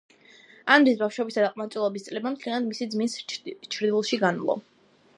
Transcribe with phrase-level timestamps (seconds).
[0.75, 4.61] ანრის ბავშვობისა და ყმაწვილობის წლებმა მთლიანად მისი ძმის ჩრდილში განვლო.